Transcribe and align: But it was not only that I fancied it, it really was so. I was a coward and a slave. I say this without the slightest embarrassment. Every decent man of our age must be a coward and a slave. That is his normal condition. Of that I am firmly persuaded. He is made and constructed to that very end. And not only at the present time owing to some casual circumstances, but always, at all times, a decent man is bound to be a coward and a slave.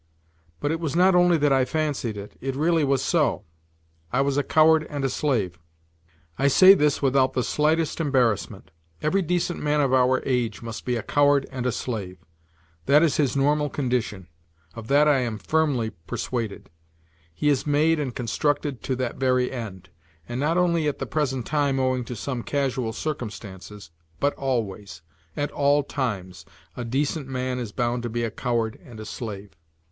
But 0.59 0.71
it 0.71 0.79
was 0.79 0.95
not 0.95 1.13
only 1.13 1.37
that 1.37 1.53
I 1.53 1.63
fancied 1.63 2.17
it, 2.17 2.35
it 2.41 2.55
really 2.55 2.83
was 2.83 3.03
so. 3.03 3.43
I 4.11 4.21
was 4.21 4.35
a 4.35 4.41
coward 4.41 4.87
and 4.89 5.05
a 5.05 5.11
slave. 5.11 5.59
I 6.39 6.47
say 6.47 6.73
this 6.73 7.03
without 7.03 7.33
the 7.33 7.43
slightest 7.43 7.99
embarrassment. 8.01 8.71
Every 9.03 9.21
decent 9.21 9.61
man 9.61 9.79
of 9.79 9.93
our 9.93 10.19
age 10.25 10.63
must 10.63 10.85
be 10.85 10.95
a 10.95 11.03
coward 11.03 11.45
and 11.51 11.67
a 11.67 11.71
slave. 11.71 12.17
That 12.87 13.03
is 13.03 13.17
his 13.17 13.37
normal 13.37 13.69
condition. 13.69 14.27
Of 14.73 14.87
that 14.87 15.07
I 15.07 15.19
am 15.19 15.37
firmly 15.37 15.91
persuaded. 16.07 16.71
He 17.31 17.49
is 17.49 17.67
made 17.67 17.99
and 17.99 18.15
constructed 18.15 18.81
to 18.81 18.95
that 18.95 19.17
very 19.17 19.51
end. 19.51 19.89
And 20.27 20.39
not 20.39 20.57
only 20.57 20.87
at 20.87 20.97
the 20.97 21.05
present 21.05 21.45
time 21.45 21.79
owing 21.79 22.03
to 22.05 22.15
some 22.15 22.41
casual 22.41 22.91
circumstances, 22.91 23.91
but 24.19 24.33
always, 24.33 25.03
at 25.37 25.51
all 25.51 25.83
times, 25.83 26.43
a 26.75 26.83
decent 26.83 27.27
man 27.27 27.59
is 27.59 27.71
bound 27.71 28.01
to 28.01 28.09
be 28.09 28.23
a 28.23 28.31
coward 28.31 28.79
and 28.83 28.99
a 28.99 29.05
slave. 29.05 29.55